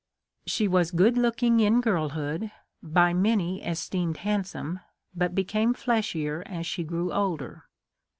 [0.47, 2.49] She was good looking in girlhood;
[2.81, 4.79] by many esteemed handsome,
[5.13, 7.65] but became fleshier as she grew older.